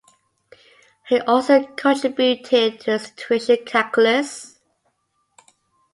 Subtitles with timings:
[1.07, 4.59] He also contributed to the situation calculus.